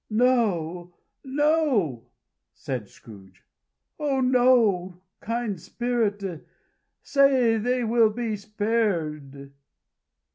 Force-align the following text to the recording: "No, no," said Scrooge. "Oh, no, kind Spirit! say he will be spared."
"No, 0.09 0.95
no," 1.23 2.07
said 2.55 2.89
Scrooge. 2.89 3.43
"Oh, 3.99 4.19
no, 4.19 4.99
kind 5.19 5.61
Spirit! 5.61 6.43
say 7.03 7.59
he 7.61 7.83
will 7.83 8.09
be 8.09 8.35
spared." 8.35 9.53